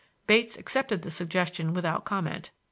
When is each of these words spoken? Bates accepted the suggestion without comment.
Bates 0.25 0.57
accepted 0.57 1.03
the 1.03 1.11
suggestion 1.11 1.75
without 1.75 2.05
comment. 2.05 2.49